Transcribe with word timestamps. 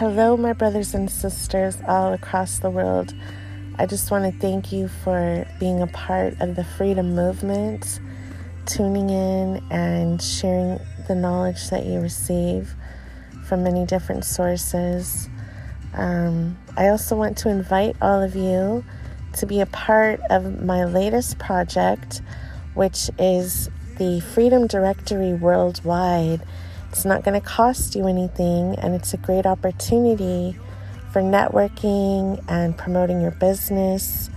Hello, 0.00 0.34
my 0.34 0.54
brothers 0.54 0.94
and 0.94 1.10
sisters 1.10 1.76
all 1.86 2.14
across 2.14 2.60
the 2.60 2.70
world. 2.70 3.12
I 3.78 3.84
just 3.84 4.10
want 4.10 4.32
to 4.32 4.40
thank 4.40 4.72
you 4.72 4.88
for 4.88 5.46
being 5.58 5.82
a 5.82 5.86
part 5.88 6.40
of 6.40 6.56
the 6.56 6.64
freedom 6.64 7.14
movement, 7.14 8.00
tuning 8.64 9.10
in 9.10 9.62
and 9.70 10.22
sharing 10.22 10.80
the 11.06 11.14
knowledge 11.14 11.68
that 11.68 11.84
you 11.84 12.00
receive 12.00 12.74
from 13.44 13.62
many 13.62 13.84
different 13.84 14.24
sources. 14.24 15.28
Um, 15.92 16.56
I 16.78 16.88
also 16.88 17.14
want 17.14 17.36
to 17.36 17.50
invite 17.50 17.94
all 18.00 18.22
of 18.22 18.34
you 18.34 18.82
to 19.34 19.44
be 19.44 19.60
a 19.60 19.66
part 19.66 20.18
of 20.30 20.62
my 20.62 20.86
latest 20.86 21.38
project, 21.38 22.22
which 22.72 23.10
is 23.18 23.68
the 23.98 24.20
Freedom 24.20 24.66
Directory 24.66 25.34
Worldwide. 25.34 26.40
It's 26.90 27.04
not 27.04 27.22
going 27.22 27.40
to 27.40 27.46
cost 27.46 27.94
you 27.94 28.06
anything, 28.08 28.74
and 28.78 28.94
it's 28.94 29.14
a 29.14 29.16
great 29.16 29.46
opportunity 29.46 30.56
for 31.12 31.22
networking 31.22 32.42
and 32.48 32.76
promoting 32.76 33.20
your 33.20 33.30
business 33.30 34.28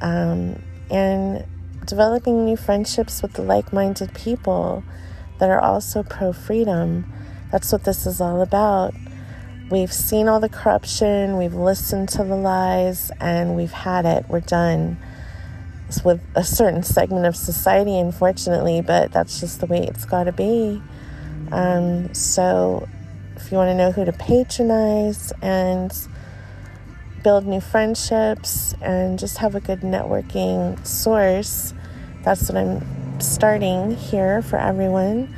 um, 0.00 0.62
and 0.90 1.44
developing 1.86 2.44
new 2.44 2.56
friendships 2.56 3.22
with 3.22 3.32
the 3.34 3.42
like 3.42 3.72
minded 3.72 4.14
people 4.14 4.84
that 5.38 5.50
are 5.50 5.60
also 5.60 6.02
pro 6.02 6.32
freedom. 6.32 7.12
That's 7.50 7.72
what 7.72 7.84
this 7.84 8.06
is 8.06 8.20
all 8.20 8.42
about. 8.42 8.94
We've 9.70 9.92
seen 9.92 10.28
all 10.28 10.38
the 10.38 10.48
corruption, 10.48 11.36
we've 11.36 11.54
listened 11.54 12.08
to 12.10 12.24
the 12.24 12.36
lies, 12.36 13.10
and 13.20 13.56
we've 13.56 13.72
had 13.72 14.04
it. 14.04 14.26
We're 14.28 14.40
done. 14.40 14.98
With 16.04 16.22
a 16.34 16.44
certain 16.44 16.82
segment 16.82 17.26
of 17.26 17.36
society, 17.36 17.98
unfortunately, 17.98 18.80
but 18.80 19.12
that's 19.12 19.40
just 19.40 19.60
the 19.60 19.66
way 19.66 19.86
it's 19.86 20.06
got 20.06 20.24
to 20.24 20.32
be. 20.32 20.80
Um, 21.52 22.14
so 22.14 22.88
if 23.36 23.52
you 23.52 23.58
want 23.58 23.68
to 23.68 23.74
know 23.74 23.92
who 23.92 24.06
to 24.06 24.12
patronize 24.12 25.32
and 25.42 25.94
build 27.22 27.46
new 27.46 27.60
friendships 27.60 28.74
and 28.80 29.18
just 29.18 29.36
have 29.38 29.54
a 29.54 29.60
good 29.60 29.82
networking 29.82 30.84
source, 30.86 31.74
that's 32.24 32.48
what 32.48 32.56
I'm 32.56 33.20
starting 33.20 33.94
here 33.94 34.40
for 34.40 34.58
everyone. 34.58 35.36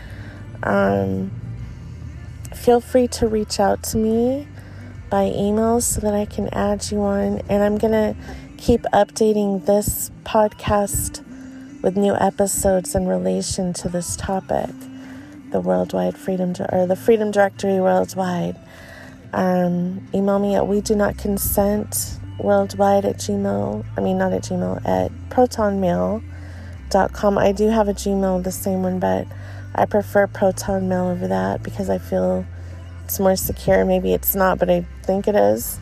Um, 0.62 1.32
feel 2.54 2.80
free 2.80 3.08
to 3.08 3.26
reach 3.26 3.58
out 3.58 3.82
to 3.84 3.98
me 3.98 4.46
by 5.10 5.24
email 5.24 5.80
so 5.80 6.00
that 6.00 6.14
I 6.14 6.26
can 6.26 6.48
add 6.54 6.92
you 6.92 7.00
on. 7.00 7.40
And 7.48 7.64
I'm 7.64 7.76
going 7.76 7.92
to 7.92 8.16
keep 8.56 8.82
updating 8.92 9.66
this 9.66 10.12
podcast 10.22 11.24
with 11.82 11.96
new 11.96 12.14
episodes 12.14 12.94
in 12.94 13.08
relation 13.08 13.72
to 13.72 13.88
this 13.88 14.14
topic 14.14 14.70
the 15.54 15.60
worldwide 15.60 16.18
freedom 16.18 16.52
or 16.72 16.84
the 16.84 16.96
freedom 16.96 17.30
directory 17.30 17.80
worldwide. 17.80 18.56
Um, 19.32 20.08
email 20.12 20.40
me 20.40 20.56
at 20.56 20.66
we 20.66 20.80
do 20.80 20.96
not 20.96 21.16
consent 21.16 22.18
worldwide 22.38 23.04
at 23.04 23.18
gmail 23.18 23.84
i 23.96 24.00
mean 24.00 24.18
not 24.18 24.32
at 24.32 24.42
gmail 24.42 24.84
at 24.84 25.12
protonmail.com 25.30 27.38
i 27.38 27.52
do 27.52 27.68
have 27.68 27.86
a 27.86 27.94
gmail 27.94 28.42
the 28.42 28.50
same 28.50 28.82
one 28.82 28.98
but 28.98 29.24
i 29.76 29.84
prefer 29.84 30.26
proton 30.26 30.88
mail 30.88 31.06
over 31.06 31.28
that 31.28 31.62
because 31.62 31.88
i 31.88 31.98
feel 31.98 32.44
it's 33.04 33.20
more 33.20 33.36
secure. 33.36 33.84
Maybe 33.84 34.12
it's 34.14 34.34
not 34.34 34.58
but 34.58 34.70
i 34.70 34.84
think 35.02 35.28
it 35.28 35.36
is. 35.36 35.78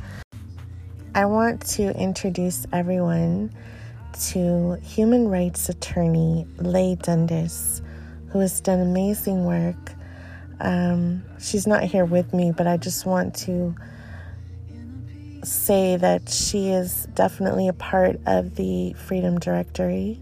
I 1.14 1.26
want 1.26 1.64
to 1.76 1.96
introduce 1.96 2.66
everyone 2.72 3.52
to 4.30 4.74
human 4.82 5.28
rights 5.28 5.68
attorney 5.68 6.48
leigh 6.58 6.96
dundas 6.96 7.80
who 8.32 8.40
has 8.40 8.60
done 8.60 8.80
amazing 8.80 9.44
work. 9.44 9.92
Um, 10.60 11.22
she's 11.38 11.66
not 11.66 11.84
here 11.84 12.04
with 12.04 12.32
me, 12.32 12.52
but 12.56 12.66
I 12.66 12.78
just 12.78 13.04
want 13.04 13.34
to 13.46 13.74
say 15.44 15.96
that 15.96 16.28
she 16.28 16.70
is 16.70 17.06
definitely 17.14 17.68
a 17.68 17.72
part 17.72 18.20
of 18.26 18.54
the 18.56 18.94
Freedom 18.94 19.38
Directory 19.38 20.20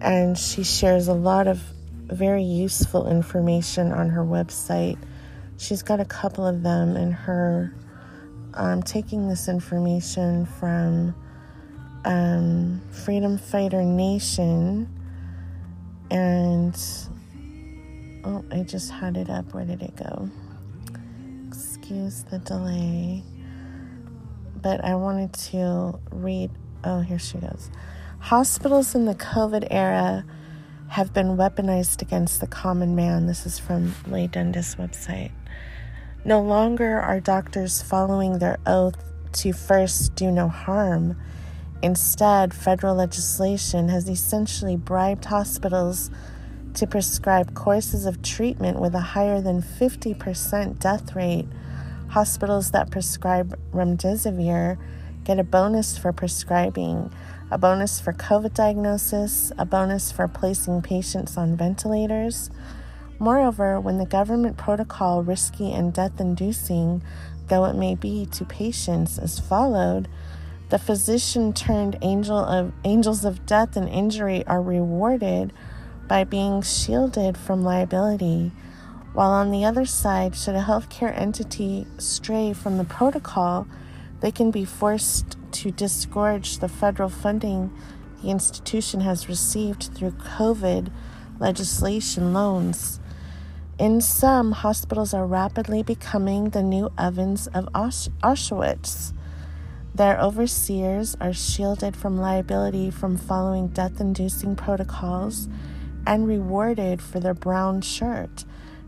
and 0.00 0.38
she 0.38 0.64
shares 0.64 1.08
a 1.08 1.12
lot 1.12 1.46
of 1.46 1.60
very 2.06 2.42
useful 2.42 3.08
information 3.08 3.92
on 3.92 4.08
her 4.08 4.22
website. 4.24 4.98
She's 5.58 5.82
got 5.82 6.00
a 6.00 6.04
couple 6.04 6.46
of 6.46 6.62
them 6.62 6.96
in 6.96 7.12
her. 7.12 7.74
Um, 8.54 8.82
taking 8.82 9.28
this 9.28 9.46
information 9.46 10.46
from 10.46 11.14
um, 12.04 12.80
Freedom 12.90 13.38
Fighter 13.38 13.82
Nation 13.82 14.88
and 16.10 16.76
Oh, 18.28 18.44
I 18.52 18.62
just 18.62 18.90
had 18.90 19.16
it 19.16 19.30
up. 19.30 19.54
Where 19.54 19.64
did 19.64 19.80
it 19.80 19.96
go? 19.96 20.28
Excuse 21.46 22.24
the 22.24 22.38
delay. 22.38 23.22
But 24.60 24.84
I 24.84 24.96
wanted 24.96 25.32
to 25.50 25.98
read. 26.10 26.50
Oh, 26.84 27.00
here 27.00 27.18
she 27.18 27.38
goes. 27.38 27.70
Hospitals 28.18 28.94
in 28.94 29.06
the 29.06 29.14
COVID 29.14 29.68
era 29.70 30.26
have 30.88 31.14
been 31.14 31.38
weaponized 31.38 32.02
against 32.02 32.42
the 32.42 32.46
common 32.46 32.94
man. 32.94 33.26
This 33.26 33.46
is 33.46 33.58
from 33.58 33.94
Leigh 34.06 34.26
Dundas' 34.26 34.74
website. 34.74 35.32
No 36.22 36.42
longer 36.42 37.00
are 37.00 37.20
doctors 37.20 37.80
following 37.80 38.40
their 38.40 38.58
oath 38.66 39.02
to 39.32 39.54
first 39.54 40.14
do 40.16 40.30
no 40.30 40.48
harm. 40.48 41.16
Instead, 41.82 42.52
federal 42.52 42.96
legislation 42.96 43.88
has 43.88 44.06
essentially 44.06 44.76
bribed 44.76 45.24
hospitals 45.24 46.10
to 46.78 46.86
prescribe 46.86 47.54
courses 47.54 48.06
of 48.06 48.22
treatment 48.22 48.78
with 48.80 48.94
a 48.94 49.00
higher 49.00 49.40
than 49.40 49.60
50% 49.60 50.78
death 50.78 51.16
rate. 51.16 51.48
Hospitals 52.10 52.70
that 52.70 52.90
prescribe 52.90 53.58
remdesivir 53.72 54.78
get 55.24 55.40
a 55.40 55.44
bonus 55.44 55.98
for 55.98 56.12
prescribing, 56.12 57.12
a 57.50 57.58
bonus 57.58 57.98
for 57.98 58.12
COVID 58.12 58.54
diagnosis, 58.54 59.50
a 59.58 59.66
bonus 59.66 60.12
for 60.12 60.28
placing 60.28 60.80
patients 60.80 61.36
on 61.36 61.56
ventilators. 61.56 62.48
Moreover, 63.18 63.80
when 63.80 63.98
the 63.98 64.06
government 64.06 64.56
protocol, 64.56 65.24
risky 65.24 65.72
and 65.72 65.92
death 65.92 66.20
inducing 66.20 67.02
though 67.48 67.64
it 67.64 67.74
may 67.74 67.94
be 67.94 68.26
to 68.26 68.44
patients, 68.44 69.18
is 69.18 69.38
followed, 69.38 70.06
the 70.68 70.78
physician 70.78 71.52
turned 71.52 71.98
angel 72.02 72.38
of 72.38 72.72
angels 72.84 73.24
of 73.24 73.46
death 73.46 73.76
and 73.76 73.88
injury 73.88 74.46
are 74.46 74.62
rewarded 74.62 75.52
by 76.08 76.24
being 76.24 76.62
shielded 76.62 77.36
from 77.36 77.62
liability, 77.62 78.50
while 79.12 79.30
on 79.30 79.50
the 79.50 79.64
other 79.64 79.84
side, 79.84 80.34
should 80.34 80.54
a 80.54 80.62
healthcare 80.62 81.16
entity 81.16 81.86
stray 81.98 82.52
from 82.52 82.78
the 82.78 82.84
protocol, 82.84 83.66
they 84.20 84.30
can 84.30 84.50
be 84.50 84.64
forced 84.64 85.36
to 85.52 85.70
disgorge 85.70 86.58
the 86.58 86.68
federal 86.68 87.08
funding 87.08 87.70
the 88.22 88.30
institution 88.30 89.00
has 89.00 89.28
received 89.28 89.90
through 89.94 90.10
COVID 90.10 90.90
legislation 91.38 92.32
loans. 92.32 92.98
In 93.78 94.00
some, 94.00 94.52
hospitals 94.52 95.14
are 95.14 95.26
rapidly 95.26 95.84
becoming 95.84 96.50
the 96.50 96.64
new 96.64 96.90
ovens 96.98 97.46
of 97.48 97.66
Auschwitz. 97.72 99.12
Their 99.94 100.20
overseers 100.20 101.16
are 101.20 101.32
shielded 101.32 101.96
from 101.96 102.18
liability 102.18 102.90
from 102.90 103.16
following 103.16 103.68
death 103.68 104.00
inducing 104.00 104.56
protocols 104.56 105.48
and 106.08 106.26
rewarded 106.26 107.02
for 107.02 107.20
their 107.20 107.34
brown 107.34 107.82
shirt, 107.82 108.46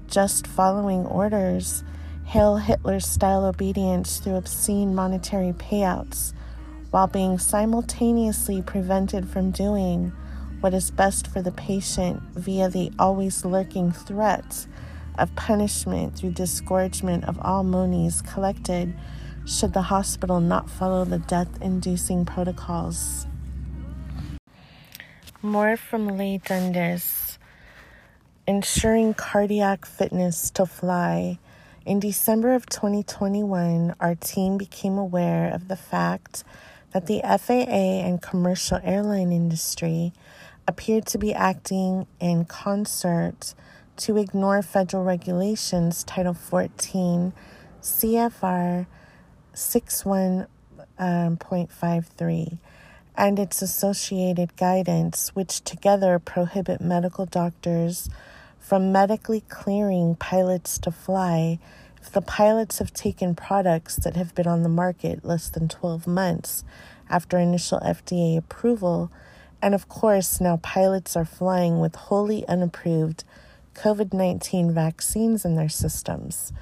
just 0.09 0.47
following 0.47 1.05
orders, 1.05 1.85
hail 2.25 2.57
Hitler 2.57 2.99
style 2.99 3.45
obedience 3.45 4.19
through 4.19 4.37
obscene 4.37 4.95
monetary 4.95 5.53
payouts, 5.53 6.33
while 6.91 7.07
being 7.07 7.39
simultaneously 7.39 8.63
prevented 8.63 9.29
from 9.29 9.51
doing 9.51 10.11
what 10.61 10.73
is 10.73 10.91
best 10.91 11.27
for 11.27 11.43
the 11.43 11.53
patient 11.53 12.23
via 12.33 12.71
the 12.71 12.91
always 12.99 13.45
lurking 13.45 13.93
threats 13.93 14.67
of 15.19 15.35
punishment 15.37 16.17
through 16.17 16.31
disgorgement 16.31 17.25
of 17.27 17.39
all 17.43 17.63
monies 17.63 18.23
collected 18.23 18.95
should 19.45 19.75
the 19.75 19.83
hospital 19.83 20.41
not 20.41 20.71
follow 20.71 21.05
the 21.05 21.19
death 21.19 21.61
inducing 21.61 22.25
protocols. 22.25 23.27
More 25.43 25.79
from 25.79 26.19
Leigh 26.19 26.37
Dundas. 26.37 27.39
Ensuring 28.47 29.15
cardiac 29.15 29.87
fitness 29.87 30.51
to 30.51 30.67
fly. 30.67 31.39
In 31.87 31.99
December 31.99 32.53
of 32.53 32.67
2021, 32.67 33.95
our 34.01 34.15
team 34.17 34.59
became 34.59 34.99
aware 34.99 35.51
of 35.51 35.69
the 35.69 35.77
fact 35.77 36.45
that 36.93 37.07
the 37.07 37.23
FAA 37.25 38.05
and 38.05 38.21
commercial 38.21 38.81
airline 38.85 39.33
industry 39.33 40.13
appeared 40.69 41.07
to 41.07 41.17
be 41.17 41.33
acting 41.33 42.07
in 42.21 42.45
concert 42.45 43.55
to 43.97 44.19
ignore 44.19 44.61
federal 44.61 45.05
regulations 45.05 46.05
Title 46.05 46.35
14 46.35 47.33
CFR 47.81 48.87
61.53 49.55 50.49
um, 50.99 52.59
and 53.21 53.39
its 53.39 53.61
associated 53.61 54.57
guidance, 54.57 55.29
which 55.35 55.61
together 55.61 56.19
prohibit 56.19 56.81
medical 56.81 57.27
doctors 57.27 58.09
from 58.59 58.91
medically 58.91 59.43
clearing 59.51 60.15
pilots 60.15 60.79
to 60.79 60.91
fly 60.91 61.59
If 62.01 62.13
the 62.13 62.23
pilots 62.23 62.79
have 62.79 62.95
taken 62.95 63.35
products 63.35 63.97
that 63.97 64.17
have 64.17 64.35
been 64.35 64.47
on 64.47 64.63
the 64.63 64.71
market 64.71 65.23
less 65.23 65.51
than 65.51 65.69
12 65.69 66.07
months 66.07 66.65
after 67.11 67.37
initial 67.37 67.79
FDA 67.81 68.39
approval, 68.39 69.13
and 69.61 69.75
of 69.75 69.87
course, 69.87 70.41
now 70.41 70.57
pilots 70.63 71.15
are 71.15 71.27
flying 71.27 71.79
with 71.79 71.95
wholly 71.97 72.49
unapproved 72.49 73.25
COVID 73.75 74.15
19 74.15 74.73
vaccines 74.73 75.45
in 75.45 75.57
their 75.57 75.69
systems. 75.69 76.55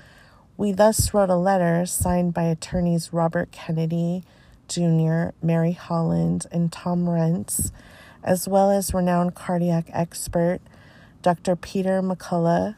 We 0.56 0.72
thus 0.72 1.14
wrote 1.14 1.30
a 1.30 1.36
letter 1.36 1.86
signed 1.86 2.34
by 2.34 2.46
attorneys 2.50 3.12
Robert 3.12 3.52
Kennedy 3.52 4.24
Jr., 4.68 5.30
Mary 5.42 5.72
Holland, 5.72 6.46
and 6.52 6.70
Tom 6.70 7.06
Renz, 7.06 7.72
as 8.22 8.46
well 8.46 8.70
as 8.70 8.94
renowned 8.94 9.34
cardiac 9.34 9.86
expert 9.92 10.60
Dr. 11.22 11.56
Peter 11.56 12.00
McCullough, 12.00 12.76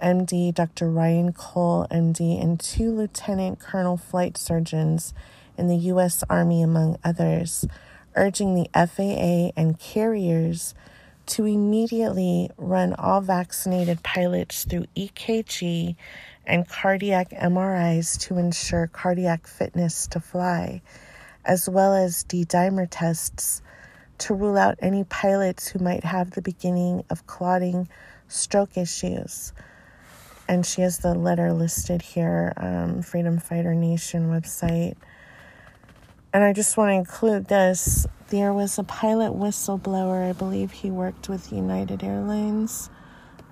MD, 0.00 0.54
Dr. 0.54 0.90
Ryan 0.90 1.32
Cole, 1.32 1.86
MD, 1.90 2.40
and 2.40 2.60
two 2.60 2.92
lieutenant 2.92 3.58
colonel 3.58 3.96
flight 3.96 4.36
surgeons 4.36 5.12
in 5.58 5.68
the 5.68 5.76
U.S. 5.76 6.22
Army, 6.30 6.62
among 6.62 6.98
others, 7.02 7.66
urging 8.14 8.54
the 8.54 8.68
FAA 8.74 9.50
and 9.60 9.78
carriers 9.78 10.74
to 11.26 11.46
immediately 11.46 12.50
run 12.56 12.94
all 12.94 13.20
vaccinated 13.20 14.02
pilots 14.02 14.64
through 14.64 14.86
EKG 14.96 15.96
and 16.46 16.68
cardiac 16.68 17.30
MRIs 17.30 18.18
to 18.20 18.38
ensure 18.38 18.86
cardiac 18.88 19.46
fitness 19.46 20.06
to 20.08 20.20
fly, 20.20 20.82
as 21.44 21.68
well 21.68 21.94
as 21.94 22.24
D 22.24 22.44
dimer 22.44 22.86
tests 22.90 23.62
to 24.18 24.34
rule 24.34 24.56
out 24.56 24.76
any 24.78 25.04
pilots 25.04 25.68
who 25.68 25.78
might 25.78 26.04
have 26.04 26.30
the 26.30 26.42
beginning 26.42 27.04
of 27.10 27.26
clotting 27.26 27.88
stroke 28.28 28.76
issues. 28.76 29.52
And 30.48 30.64
she 30.64 30.82
has 30.82 30.98
the 30.98 31.14
letter 31.14 31.52
listed 31.52 32.02
here, 32.02 32.52
um, 32.56 33.02
Freedom 33.02 33.38
Fighter 33.38 33.74
Nation 33.74 34.28
website. 34.28 34.96
And 36.32 36.44
I 36.44 36.52
just 36.52 36.76
want 36.76 36.90
to 36.90 36.94
include 36.94 37.46
this. 37.46 38.06
There 38.28 38.52
was 38.52 38.78
a 38.78 38.82
pilot 38.82 39.32
whistleblower, 39.32 40.28
I 40.28 40.32
believe 40.32 40.72
he 40.72 40.90
worked 40.90 41.28
with 41.28 41.52
United 41.52 42.02
Airlines. 42.02 42.90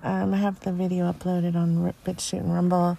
Um, 0.03 0.33
I 0.33 0.37
have 0.37 0.59
the 0.59 0.73
video 0.73 1.11
uploaded 1.11 1.55
on 1.55 1.93
BitChute 2.05 2.41
and 2.41 2.53
Rumble 2.53 2.97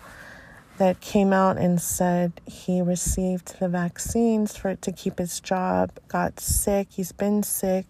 that 0.79 1.01
came 1.01 1.33
out 1.33 1.57
and 1.57 1.81
said 1.81 2.41
he 2.47 2.81
received 2.81 3.59
the 3.61 3.69
vaccines 3.69 4.57
for 4.57 4.71
it 4.71 4.83
to 4.83 4.93
keep 4.93 5.19
his 5.19 5.41
job, 5.41 5.91
got 6.09 6.41
sick, 6.41 6.89
he's 6.91 7.13
been 7.13 7.43
sick, 7.43 7.87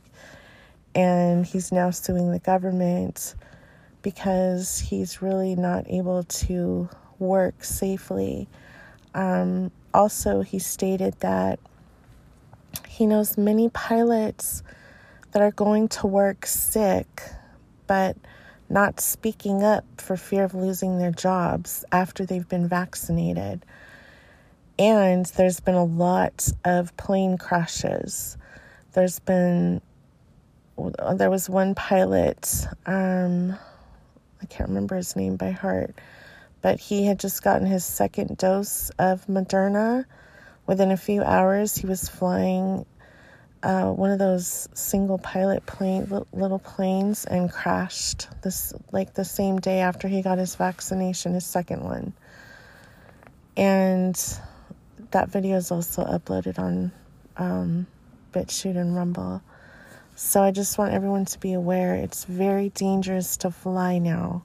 and 0.94 1.46
he's 1.46 1.72
now 1.72 1.90
suing 1.90 2.30
the 2.30 2.38
government 2.38 3.34
because 4.02 4.78
he's 4.78 5.22
really 5.22 5.54
not 5.54 5.88
able 5.88 6.24
to 6.24 6.88
work 7.18 7.64
safely. 7.64 8.46
Um, 9.14 9.70
also, 9.94 10.42
he 10.42 10.58
stated 10.58 11.18
that 11.20 11.58
he 12.86 13.06
knows 13.06 13.38
many 13.38 13.70
pilots 13.70 14.62
that 15.32 15.40
are 15.40 15.52
going 15.52 15.88
to 15.88 16.06
work 16.06 16.44
sick, 16.44 17.22
but 17.86 18.16
not 18.68 19.00
speaking 19.00 19.62
up 19.62 19.84
for 19.98 20.16
fear 20.16 20.44
of 20.44 20.54
losing 20.54 20.98
their 20.98 21.10
jobs 21.10 21.84
after 21.92 22.24
they've 22.24 22.48
been 22.48 22.68
vaccinated. 22.68 23.64
And 24.78 25.26
there's 25.26 25.60
been 25.60 25.74
a 25.74 25.84
lot 25.84 26.48
of 26.64 26.96
plane 26.96 27.38
crashes. 27.38 28.36
There's 28.92 29.20
been, 29.20 29.80
there 31.14 31.30
was 31.30 31.48
one 31.48 31.74
pilot, 31.74 32.66
um, 32.86 33.56
I 34.42 34.46
can't 34.46 34.68
remember 34.68 34.96
his 34.96 35.16
name 35.16 35.36
by 35.36 35.52
heart, 35.52 35.94
but 36.60 36.78
he 36.78 37.06
had 37.06 37.18
just 37.18 37.42
gotten 37.42 37.66
his 37.66 37.84
second 37.84 38.36
dose 38.36 38.90
of 38.98 39.26
Moderna. 39.26 40.04
Within 40.66 40.90
a 40.90 40.96
few 40.96 41.22
hours, 41.22 41.76
he 41.76 41.86
was 41.86 42.08
flying 42.08 42.84
uh, 43.64 43.90
one 43.90 44.10
of 44.10 44.18
those 44.18 44.68
single 44.74 45.18
pilot 45.18 45.66
plane 45.66 46.06
little 46.32 46.58
planes 46.58 47.24
and 47.24 47.50
crashed 47.50 48.28
this 48.42 48.72
like 48.92 49.14
the 49.14 49.24
same 49.24 49.58
day 49.58 49.80
after 49.80 50.06
he 50.06 50.22
got 50.22 50.38
his 50.38 50.54
vaccination 50.54 51.34
his 51.34 51.46
second 51.46 51.82
one 51.82 52.12
and 53.56 54.38
that 55.10 55.28
video 55.28 55.56
is 55.56 55.70
also 55.70 56.04
uploaded 56.04 56.58
on 56.58 56.92
um, 57.36 57.86
BitChute 58.32 58.76
and 58.76 58.96
Rumble. 58.96 59.42
So 60.16 60.42
I 60.42 60.50
just 60.50 60.78
want 60.78 60.92
everyone 60.92 61.24
to 61.26 61.38
be 61.38 61.52
aware 61.52 61.94
it's 61.94 62.24
very 62.24 62.68
dangerous 62.70 63.36
to 63.38 63.50
fly 63.50 63.98
now 63.98 64.44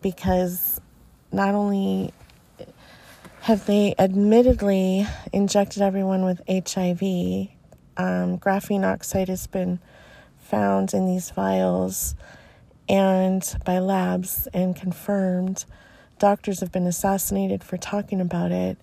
because 0.00 0.80
not 1.32 1.54
only 1.54 2.12
have 3.42 3.66
they 3.66 3.94
admittedly 3.98 5.06
injected 5.32 5.82
everyone 5.82 6.24
with 6.24 6.40
HIV 6.48 7.48
um, 7.96 8.38
graphene 8.38 8.84
oxide 8.84 9.28
has 9.28 9.46
been 9.46 9.80
found 10.38 10.94
in 10.94 11.06
these 11.06 11.30
vials 11.30 12.14
and 12.88 13.56
by 13.64 13.78
labs 13.78 14.48
and 14.52 14.74
confirmed. 14.74 15.64
Doctors 16.18 16.60
have 16.60 16.72
been 16.72 16.86
assassinated 16.86 17.62
for 17.62 17.76
talking 17.76 18.20
about 18.20 18.50
it. 18.50 18.76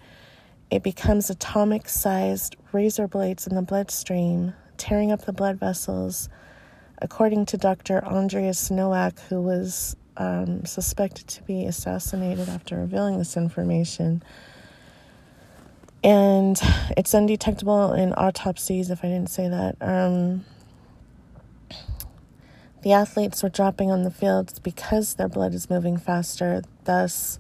It 0.72 0.82
becomes 0.82 1.30
atomic 1.30 1.90
sized 1.90 2.56
razor 2.72 3.08
blades 3.08 3.48
in 3.48 3.56
the 3.56 3.62
bloodstream, 3.62 4.54
tearing 4.78 5.12
up 5.12 5.26
the 5.26 5.34
blood 5.34 5.60
vessels. 5.60 6.30
According 7.02 7.46
to 7.48 7.58
Dr. 7.58 8.04
Andreas 8.04 8.70
Noack, 8.70 9.20
who 9.30 9.42
was 9.42 9.96
um, 10.16 10.66
suspected 10.66 11.28
to 11.28 11.44
be 11.44 11.66
assassinated 11.66 12.50
after 12.50 12.78
revealing 12.78 13.18
this 13.18 13.38
information, 13.38 14.24
and 16.08 16.58
it's 16.96 17.14
undetectable 17.14 17.92
in 17.92 18.14
autopsies, 18.14 18.90
if 18.90 19.04
I 19.04 19.10
didn't 19.10 19.30
say 19.30 19.50
that. 19.50 19.76
Um, 19.82 20.46
the 22.82 22.94
athletes 22.94 23.44
were 23.44 23.50
dropping 23.50 23.92
on 23.92 24.04
the 24.04 24.10
fields 24.10 24.58
because 24.60 25.16
their 25.16 25.28
blood 25.28 25.54
is 25.54 25.70
moving 25.70 25.98
faster, 25.98 26.62
thus, 26.86 27.40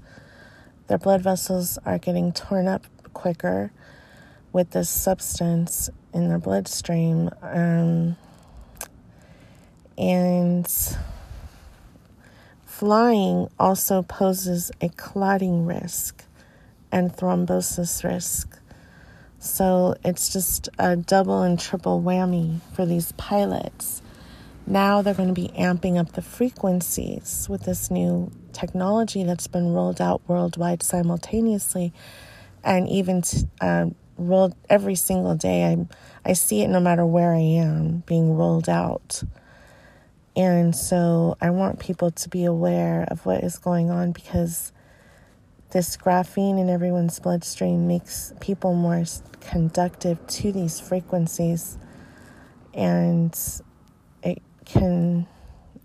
their 0.87 0.97
blood 0.97 1.21
vessels 1.21 1.79
are 1.85 1.97
getting 1.97 2.33
torn 2.33 2.67
up 2.67 2.85
quicker 3.13 3.71
with 4.51 4.71
this 4.71 4.89
substance 4.89 5.89
in 6.13 6.27
their 6.27 6.37
bloodstream. 6.37 7.29
Um, 7.41 8.17
and 9.97 10.67
flying 12.65 13.47
also 13.57 14.01
poses 14.01 14.73
a 14.81 14.89
clotting 14.89 15.65
risk 15.65 16.26
and 16.91 17.11
thrombosis 17.11 18.03
risk. 18.03 18.59
So 19.39 19.95
it's 20.03 20.29
just 20.29 20.69
a 20.79 20.95
double 20.95 21.43
and 21.43 21.59
triple 21.59 22.01
whammy 22.01 22.59
for 22.73 22.85
these 22.85 23.11
pilots. 23.13 24.01
Now 24.65 25.01
they're 25.01 25.13
going 25.13 25.33
to 25.33 25.41
be 25.41 25.49
amping 25.49 25.97
up 25.97 26.13
the 26.13 26.21
frequencies 26.21 27.47
with 27.49 27.63
this 27.63 27.89
new 27.89 28.31
technology 28.51 29.23
that's 29.23 29.47
been 29.47 29.73
rolled 29.73 30.01
out 30.01 30.21
worldwide 30.27 30.83
simultaneously 30.83 31.93
and 32.63 32.89
even 32.89 33.23
uh, 33.61 33.85
rolled 34.17 34.55
every 34.69 34.95
single 34.95 35.35
day. 35.35 35.63
I, 35.65 35.87
I 36.25 36.33
see 36.33 36.63
it 36.63 36.67
no 36.67 36.79
matter 36.79 37.05
where 37.05 37.33
I 37.33 37.39
am 37.39 38.03
being 38.05 38.35
rolled 38.35 38.67
out. 38.67 39.23
And 40.35 40.75
so 40.75 41.37
I 41.39 41.49
want 41.51 41.79
people 41.79 42.11
to 42.11 42.29
be 42.29 42.45
aware 42.45 43.07
of 43.09 43.25
what 43.25 43.43
is 43.43 43.57
going 43.57 43.89
on 43.89 44.11
because 44.11 44.71
this 45.71 45.97
graphene 45.97 46.59
in 46.59 46.69
everyone's 46.69 47.19
bloodstream 47.19 47.87
makes 47.87 48.33
people 48.39 48.73
more 48.73 49.03
conductive 49.41 50.25
to 50.27 50.51
these 50.51 50.79
frequencies, 50.79 51.77
and 52.73 53.37
it 54.23 54.41
can 54.65 55.27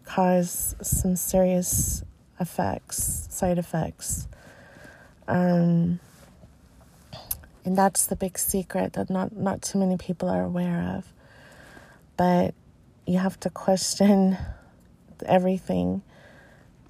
cause 0.05 0.77
some 0.83 1.17
serious 1.17 2.05
effects, 2.39 3.27
side 3.31 3.59
effects. 3.59 4.29
Um, 5.27 6.01
and 7.65 7.77
that's 7.77 8.07
the 8.07 8.17
big 8.17 8.39
secret 8.39 8.95
that 8.95 9.09
not, 9.09 9.37
not 9.37 9.63
too 9.63 9.79
many 9.79 9.97
people 9.97 10.29
are 10.29 10.43
aware 10.43 10.97
of. 10.97 11.13
But 12.17 12.55
you 13.07 13.19
have 13.19 13.39
to 13.41 13.51
question 13.51 14.37
everything 15.27 16.03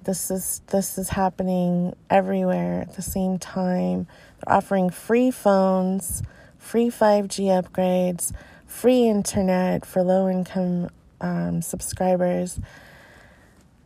this 0.03 0.29
is 0.31 0.61
this 0.67 0.97
is 0.97 1.09
happening 1.09 1.95
everywhere 2.09 2.81
at 2.81 2.95
the 2.95 3.01
same 3.01 3.39
time. 3.39 4.07
They're 4.39 4.55
offering 4.55 4.89
free 4.89 5.31
phones, 5.31 6.23
free 6.57 6.87
5G 6.87 7.47
upgrades, 7.47 8.33
free 8.65 9.07
internet 9.07 9.85
for 9.85 10.03
low 10.03 10.29
income 10.29 10.89
um, 11.21 11.61
subscribers, 11.61 12.59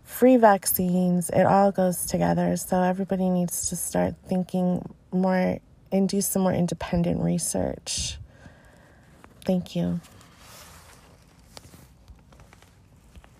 free 0.03 0.37
vaccines. 0.37 1.29
It 1.29 1.43
all 1.43 1.71
goes 1.71 2.05
together. 2.05 2.57
So 2.57 2.81
everybody 2.81 3.29
needs 3.29 3.69
to 3.69 3.75
start 3.75 4.15
thinking 4.27 4.87
more 5.11 5.59
and 5.91 6.09
do 6.09 6.21
some 6.21 6.41
more 6.41 6.53
independent 6.53 7.21
research. 7.21 8.17
Thank 9.45 9.75
you. 9.75 10.01